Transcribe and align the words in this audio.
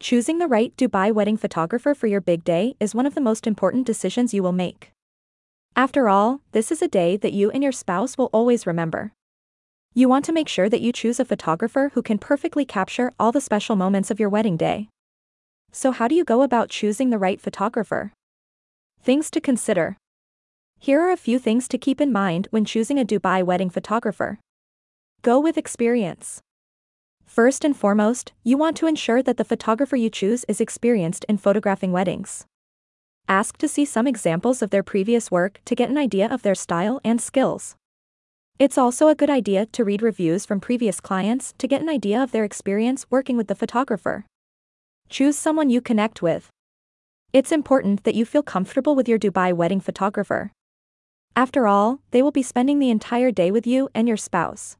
Choosing 0.00 0.38
the 0.38 0.46
right 0.46 0.76
Dubai 0.76 1.12
wedding 1.12 1.36
photographer 1.36 1.92
for 1.92 2.06
your 2.06 2.20
big 2.20 2.44
day 2.44 2.76
is 2.78 2.94
one 2.94 3.04
of 3.04 3.16
the 3.16 3.20
most 3.20 3.48
important 3.48 3.84
decisions 3.84 4.32
you 4.32 4.44
will 4.44 4.52
make. 4.52 4.92
After 5.74 6.08
all, 6.08 6.40
this 6.52 6.70
is 6.70 6.80
a 6.80 6.86
day 6.86 7.16
that 7.16 7.32
you 7.32 7.50
and 7.50 7.64
your 7.64 7.72
spouse 7.72 8.16
will 8.16 8.30
always 8.32 8.64
remember. 8.64 9.12
You 9.94 10.08
want 10.08 10.24
to 10.26 10.32
make 10.32 10.48
sure 10.48 10.68
that 10.68 10.80
you 10.80 10.92
choose 10.92 11.18
a 11.18 11.24
photographer 11.24 11.90
who 11.94 12.02
can 12.02 12.18
perfectly 12.18 12.64
capture 12.64 13.12
all 13.18 13.32
the 13.32 13.40
special 13.40 13.74
moments 13.74 14.08
of 14.08 14.20
your 14.20 14.28
wedding 14.28 14.56
day. 14.56 14.88
So, 15.72 15.90
how 15.90 16.06
do 16.06 16.14
you 16.14 16.24
go 16.24 16.42
about 16.42 16.70
choosing 16.70 17.10
the 17.10 17.18
right 17.18 17.40
photographer? 17.40 18.12
Things 19.02 19.32
to 19.32 19.40
consider. 19.40 19.96
Here 20.78 21.00
are 21.00 21.10
a 21.10 21.16
few 21.16 21.40
things 21.40 21.66
to 21.68 21.78
keep 21.78 22.00
in 22.00 22.12
mind 22.12 22.46
when 22.52 22.64
choosing 22.64 23.00
a 23.00 23.04
Dubai 23.04 23.42
wedding 23.42 23.68
photographer. 23.68 24.38
Go 25.22 25.40
with 25.40 25.58
experience. 25.58 26.40
First 27.28 27.62
and 27.62 27.76
foremost, 27.76 28.32
you 28.42 28.56
want 28.56 28.74
to 28.78 28.86
ensure 28.86 29.22
that 29.22 29.36
the 29.36 29.44
photographer 29.44 29.96
you 29.96 30.08
choose 30.08 30.46
is 30.48 30.62
experienced 30.62 31.26
in 31.28 31.36
photographing 31.36 31.92
weddings. 31.92 32.46
Ask 33.28 33.58
to 33.58 33.68
see 33.68 33.84
some 33.84 34.06
examples 34.06 34.62
of 34.62 34.70
their 34.70 34.82
previous 34.82 35.30
work 35.30 35.60
to 35.66 35.74
get 35.74 35.90
an 35.90 35.98
idea 35.98 36.26
of 36.26 36.40
their 36.40 36.54
style 36.54 37.02
and 37.04 37.20
skills. 37.20 37.76
It's 38.58 38.78
also 38.78 39.08
a 39.08 39.14
good 39.14 39.28
idea 39.28 39.66
to 39.66 39.84
read 39.84 40.00
reviews 40.00 40.46
from 40.46 40.58
previous 40.58 41.02
clients 41.02 41.52
to 41.58 41.68
get 41.68 41.82
an 41.82 41.90
idea 41.90 42.20
of 42.20 42.32
their 42.32 42.44
experience 42.44 43.04
working 43.10 43.36
with 43.36 43.48
the 43.48 43.54
photographer. 43.54 44.24
Choose 45.10 45.36
someone 45.36 45.68
you 45.68 45.82
connect 45.82 46.22
with. 46.22 46.48
It's 47.34 47.52
important 47.52 48.04
that 48.04 48.14
you 48.14 48.24
feel 48.24 48.42
comfortable 48.42 48.96
with 48.96 49.06
your 49.06 49.18
Dubai 49.18 49.52
wedding 49.52 49.80
photographer. 49.80 50.50
After 51.36 51.68
all, 51.68 52.00
they 52.10 52.22
will 52.22 52.32
be 52.32 52.42
spending 52.42 52.78
the 52.78 52.90
entire 52.90 53.30
day 53.30 53.50
with 53.50 53.66
you 53.66 53.90
and 53.94 54.08
your 54.08 54.16
spouse 54.16 54.78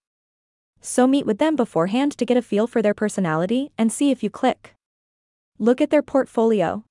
so 0.80 1.06
meet 1.06 1.26
with 1.26 1.38
them 1.38 1.56
beforehand 1.56 2.16
to 2.18 2.24
get 2.24 2.36
a 2.36 2.42
feel 2.42 2.66
for 2.66 2.82
their 2.82 2.94
personality 2.94 3.70
and 3.76 3.92
see 3.92 4.10
if 4.10 4.22
you 4.22 4.30
click. 4.30 4.74
Look 5.58 5.80
at 5.80 5.90
their 5.90 6.02
portfolio. 6.02 6.84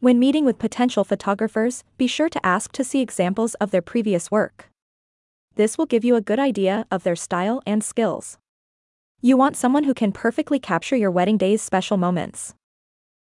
When 0.00 0.18
meeting 0.18 0.44
with 0.44 0.58
potential 0.58 1.04
photographers, 1.04 1.84
be 1.98 2.06
sure 2.06 2.28
to 2.28 2.46
ask 2.46 2.72
to 2.72 2.84
see 2.84 3.00
examples 3.00 3.54
of 3.54 3.70
their 3.70 3.82
previous 3.82 4.30
work. 4.30 4.70
This 5.56 5.76
will 5.76 5.86
give 5.86 6.04
you 6.04 6.16
a 6.16 6.20
good 6.20 6.38
idea 6.38 6.86
of 6.90 7.02
their 7.02 7.16
style 7.16 7.62
and 7.66 7.84
skills. 7.84 8.38
You 9.20 9.36
want 9.36 9.56
someone 9.56 9.84
who 9.84 9.92
can 9.92 10.12
perfectly 10.12 10.58
capture 10.58 10.96
your 10.96 11.10
wedding 11.10 11.36
day's 11.36 11.60
special 11.60 11.98
moments. 11.98 12.54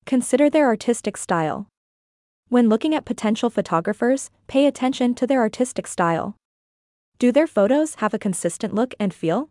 Consider 0.06 0.50
their 0.50 0.68
artistic 0.68 1.18
style. 1.18 1.68
When 2.50 2.70
looking 2.70 2.94
at 2.94 3.06
potential 3.06 3.50
photographers, 3.50 4.30
pay 4.48 4.68
attention 4.68 5.16
to 5.16 5.26
their 5.26 5.40
artistic 5.40 5.88
style. 5.88 6.36
Do 7.18 7.32
their 7.32 7.48
photos 7.48 7.96
have 7.96 8.14
a 8.14 8.20
consistent 8.20 8.76
look 8.76 8.94
and 9.00 9.14
feel? 9.14 9.50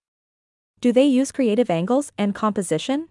Do 0.81 0.93
they 0.93 1.07
use 1.07 1.33
creative 1.33 1.71
angles 1.71 2.12
and 2.17 2.37
composition? 2.37 3.09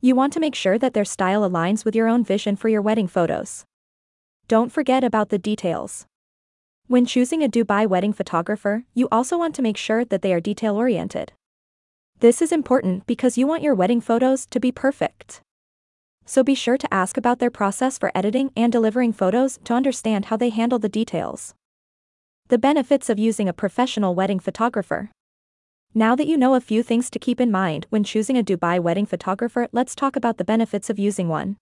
You 0.00 0.14
want 0.14 0.32
to 0.32 0.40
make 0.40 0.54
sure 0.54 0.78
that 0.78 0.94
their 0.94 1.04
style 1.04 1.42
aligns 1.42 1.84
with 1.84 1.94
your 1.94 2.08
own 2.08 2.24
vision 2.24 2.56
for 2.56 2.70
your 2.70 2.80
wedding 2.80 3.06
photos. 3.06 3.66
Don't 4.46 4.72
forget 4.72 5.04
about 5.04 5.28
the 5.28 5.38
details. 5.38 6.06
When 6.86 7.04
choosing 7.04 7.42
a 7.42 7.48
Dubai 7.48 7.86
wedding 7.86 8.14
photographer, 8.14 8.84
you 8.94 9.06
also 9.12 9.36
want 9.36 9.54
to 9.56 9.62
make 9.62 9.76
sure 9.76 10.02
that 10.06 10.22
they 10.22 10.32
are 10.32 10.40
detail 10.40 10.76
oriented. 10.76 11.32
This 12.20 12.40
is 12.40 12.52
important 12.52 13.06
because 13.06 13.36
you 13.36 13.46
want 13.46 13.62
your 13.62 13.74
wedding 13.74 14.00
photos 14.00 14.46
to 14.46 14.58
be 14.58 14.72
perfect. 14.72 15.42
So 16.24 16.42
be 16.42 16.54
sure 16.54 16.78
to 16.78 16.94
ask 16.94 17.18
about 17.18 17.38
their 17.38 17.50
process 17.50 17.98
for 17.98 18.10
editing 18.14 18.50
and 18.56 18.72
delivering 18.72 19.12
photos 19.12 19.58
to 19.64 19.74
understand 19.74 20.26
how 20.26 20.38
they 20.38 20.48
handle 20.48 20.78
the 20.78 20.88
details. 20.88 21.54
The 22.48 22.56
benefits 22.56 23.10
of 23.10 23.18
using 23.18 23.46
a 23.46 23.52
professional 23.52 24.14
wedding 24.14 24.40
photographer. 24.40 25.10
Now 25.94 26.14
that 26.14 26.26
you 26.26 26.36
know 26.36 26.54
a 26.54 26.60
few 26.60 26.82
things 26.82 27.10
to 27.10 27.18
keep 27.18 27.40
in 27.40 27.50
mind 27.50 27.86
when 27.88 28.04
choosing 28.04 28.36
a 28.36 28.42
Dubai 28.42 28.78
wedding 28.78 29.06
photographer, 29.06 29.68
let's 29.72 29.94
talk 29.94 30.16
about 30.16 30.36
the 30.36 30.44
benefits 30.44 30.90
of 30.90 30.98
using 30.98 31.28
one. 31.28 31.56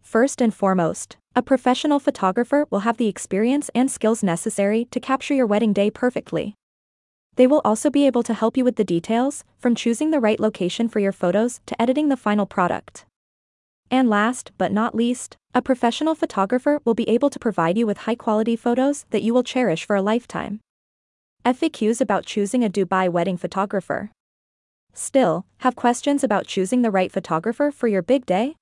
First 0.00 0.40
and 0.40 0.54
foremost, 0.54 1.16
a 1.34 1.42
professional 1.42 1.98
photographer 1.98 2.66
will 2.70 2.80
have 2.80 2.96
the 2.96 3.08
experience 3.08 3.70
and 3.74 3.90
skills 3.90 4.22
necessary 4.22 4.86
to 4.92 5.00
capture 5.00 5.34
your 5.34 5.46
wedding 5.46 5.72
day 5.72 5.90
perfectly. 5.90 6.54
They 7.36 7.46
will 7.46 7.60
also 7.64 7.90
be 7.90 8.06
able 8.06 8.22
to 8.24 8.34
help 8.34 8.56
you 8.56 8.64
with 8.64 8.76
the 8.76 8.84
details, 8.84 9.44
from 9.58 9.74
choosing 9.74 10.10
the 10.10 10.20
right 10.20 10.40
location 10.40 10.88
for 10.88 11.00
your 11.00 11.12
photos 11.12 11.60
to 11.66 11.80
editing 11.80 12.08
the 12.08 12.16
final 12.16 12.46
product. 12.46 13.04
And 13.90 14.08
last 14.08 14.52
but 14.58 14.72
not 14.72 14.94
least, 14.94 15.36
a 15.54 15.62
professional 15.62 16.14
photographer 16.14 16.80
will 16.84 16.94
be 16.94 17.08
able 17.08 17.30
to 17.30 17.38
provide 17.38 17.76
you 17.76 17.86
with 17.86 17.98
high 17.98 18.14
quality 18.14 18.56
photos 18.56 19.06
that 19.10 19.22
you 19.22 19.34
will 19.34 19.42
cherish 19.42 19.84
for 19.84 19.96
a 19.96 20.02
lifetime. 20.02 20.60
FAQs 21.44 22.02
about 22.02 22.26
choosing 22.26 22.62
a 22.62 22.68
Dubai 22.68 23.08
wedding 23.08 23.38
photographer. 23.38 24.10
Still, 24.92 25.46
have 25.58 25.74
questions 25.74 26.22
about 26.22 26.46
choosing 26.46 26.82
the 26.82 26.90
right 26.90 27.10
photographer 27.10 27.70
for 27.70 27.88
your 27.88 28.02
big 28.02 28.26
day? 28.26 28.56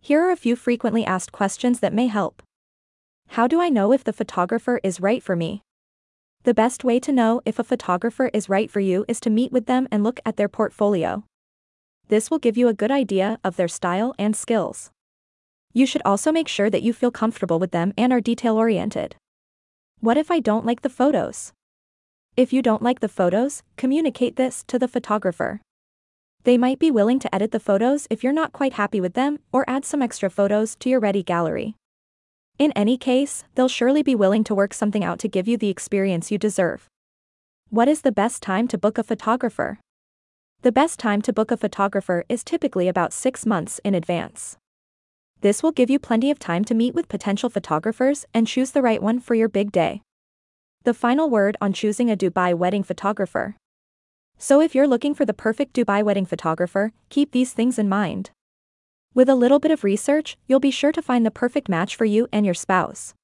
Here 0.00 0.20
are 0.20 0.32
a 0.32 0.36
few 0.36 0.56
frequently 0.56 1.04
asked 1.04 1.30
questions 1.30 1.78
that 1.78 1.92
may 1.92 2.08
help. 2.08 2.42
How 3.28 3.46
do 3.46 3.60
I 3.60 3.68
know 3.68 3.92
if 3.92 4.02
the 4.02 4.12
photographer 4.12 4.80
is 4.82 5.00
right 5.00 5.22
for 5.22 5.36
me? 5.36 5.62
The 6.42 6.54
best 6.54 6.82
way 6.82 6.98
to 6.98 7.12
know 7.12 7.40
if 7.44 7.60
a 7.60 7.64
photographer 7.64 8.30
is 8.34 8.48
right 8.48 8.68
for 8.68 8.80
you 8.80 9.04
is 9.06 9.20
to 9.20 9.30
meet 9.30 9.52
with 9.52 9.66
them 9.66 9.86
and 9.92 10.02
look 10.02 10.18
at 10.26 10.36
their 10.36 10.48
portfolio. 10.48 11.22
This 12.08 12.32
will 12.32 12.40
give 12.40 12.56
you 12.56 12.66
a 12.66 12.74
good 12.74 12.90
idea 12.90 13.38
of 13.44 13.54
their 13.54 13.68
style 13.68 14.12
and 14.18 14.34
skills. 14.34 14.90
You 15.72 15.86
should 15.86 16.02
also 16.04 16.32
make 16.32 16.48
sure 16.48 16.68
that 16.68 16.82
you 16.82 16.92
feel 16.92 17.12
comfortable 17.12 17.60
with 17.60 17.70
them 17.70 17.94
and 17.96 18.12
are 18.12 18.20
detail 18.20 18.56
oriented. 18.56 19.14
What 20.00 20.16
if 20.16 20.32
I 20.32 20.40
don't 20.40 20.66
like 20.66 20.82
the 20.82 20.90
photos? 20.90 21.52
If 22.34 22.50
you 22.50 22.62
don't 22.62 22.82
like 22.82 23.00
the 23.00 23.08
photos, 23.08 23.62
communicate 23.76 24.36
this 24.36 24.64
to 24.68 24.78
the 24.78 24.88
photographer. 24.88 25.60
They 26.44 26.56
might 26.56 26.78
be 26.78 26.90
willing 26.90 27.18
to 27.18 27.34
edit 27.34 27.52
the 27.52 27.60
photos 27.60 28.06
if 28.08 28.24
you're 28.24 28.32
not 28.32 28.54
quite 28.54 28.72
happy 28.72 29.02
with 29.02 29.12
them, 29.12 29.40
or 29.52 29.68
add 29.68 29.84
some 29.84 30.00
extra 30.00 30.30
photos 30.30 30.74
to 30.76 30.88
your 30.88 30.98
ready 30.98 31.22
gallery. 31.22 31.76
In 32.58 32.72
any 32.72 32.96
case, 32.96 33.44
they'll 33.54 33.68
surely 33.68 34.02
be 34.02 34.14
willing 34.14 34.44
to 34.44 34.54
work 34.54 34.72
something 34.72 35.04
out 35.04 35.18
to 35.18 35.28
give 35.28 35.46
you 35.46 35.58
the 35.58 35.68
experience 35.68 36.30
you 36.30 36.38
deserve. 36.38 36.88
What 37.68 37.86
is 37.86 38.00
the 38.00 38.10
best 38.10 38.42
time 38.42 38.66
to 38.68 38.78
book 38.78 38.96
a 38.96 39.04
photographer? 39.04 39.78
The 40.62 40.72
best 40.72 40.98
time 40.98 41.20
to 41.22 41.34
book 41.34 41.50
a 41.50 41.58
photographer 41.58 42.24
is 42.30 42.42
typically 42.42 42.88
about 42.88 43.12
six 43.12 43.44
months 43.44 43.78
in 43.84 43.94
advance. 43.94 44.56
This 45.42 45.62
will 45.62 45.72
give 45.72 45.90
you 45.90 45.98
plenty 45.98 46.30
of 46.30 46.38
time 46.38 46.64
to 46.64 46.74
meet 46.74 46.94
with 46.94 47.08
potential 47.08 47.50
photographers 47.50 48.24
and 48.32 48.46
choose 48.46 48.70
the 48.70 48.80
right 48.80 49.02
one 49.02 49.20
for 49.20 49.34
your 49.34 49.50
big 49.50 49.70
day. 49.70 50.00
The 50.84 50.94
final 50.94 51.30
word 51.30 51.56
on 51.60 51.72
choosing 51.72 52.10
a 52.10 52.16
Dubai 52.16 52.54
wedding 52.54 52.82
photographer. 52.82 53.54
So 54.36 54.60
if 54.60 54.74
you're 54.74 54.88
looking 54.88 55.14
for 55.14 55.24
the 55.24 55.32
perfect 55.32 55.74
Dubai 55.74 56.02
wedding 56.02 56.26
photographer, 56.26 56.92
keep 57.08 57.30
these 57.30 57.52
things 57.52 57.78
in 57.78 57.88
mind. 57.88 58.30
With 59.14 59.28
a 59.28 59.36
little 59.36 59.60
bit 59.60 59.70
of 59.70 59.84
research, 59.84 60.36
you'll 60.48 60.58
be 60.58 60.72
sure 60.72 60.90
to 60.90 61.00
find 61.00 61.24
the 61.24 61.30
perfect 61.30 61.68
match 61.68 61.94
for 61.94 62.04
you 62.04 62.26
and 62.32 62.44
your 62.44 62.54
spouse. 62.54 63.14